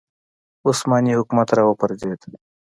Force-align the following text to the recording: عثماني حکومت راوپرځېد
عثماني 0.67 1.11
حکومت 1.19 1.47
راوپرځېد 1.57 2.21